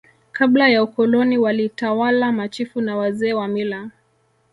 Kabla 0.31 0.69
ya 0.69 0.83
Ukoloni 0.83 1.37
walitawala 1.37 2.31
Machifu 2.31 2.81
na 2.81 2.97
Wazee 2.97 3.33
wa 3.33 3.47
mila 3.47 3.89